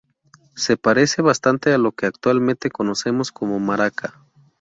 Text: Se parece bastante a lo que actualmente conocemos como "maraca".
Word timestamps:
Se 0.55 0.77
parece 0.77 1.21
bastante 1.21 1.71
a 1.71 1.77
lo 1.77 1.91
que 1.91 2.07
actualmente 2.07 2.71
conocemos 2.71 3.31
como 3.31 3.59
"maraca". 3.59 4.25